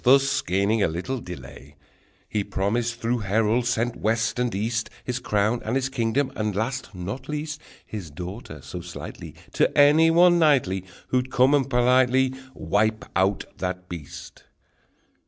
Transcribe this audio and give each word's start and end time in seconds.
Thus 0.03 0.41
gaining 0.41 0.81
a 0.81 0.87
little 0.87 1.19
delay, 1.19 1.75
He 2.27 2.43
promised 2.43 2.95
through 2.99 3.19
heralds 3.19 3.69
sent 3.69 3.95
west 3.95 4.39
and 4.39 4.55
east, 4.55 4.89
His 5.03 5.19
crown, 5.19 5.61
and 5.63 5.75
his 5.75 5.89
kingdom, 5.89 6.31
and 6.35 6.55
last, 6.55 6.95
not 6.95 7.29
least, 7.29 7.61
His 7.85 8.09
daughter 8.09 8.63
so 8.63 8.81
sightly 8.81 9.35
To 9.53 9.77
any 9.77 10.09
one 10.09 10.39
knightly 10.39 10.85
Who'd 11.09 11.29
come 11.29 11.53
and 11.53 11.69
politely 11.69 12.33
Wipe 12.55 13.05
out 13.15 13.45
that 13.59 13.87
beast! 13.89 14.45